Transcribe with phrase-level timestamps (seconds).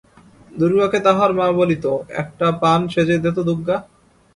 [0.51, 1.85] দুর্গাকে তাহার মা বলিত,
[2.21, 3.77] একটা পান সেজে দে তো দুগগা।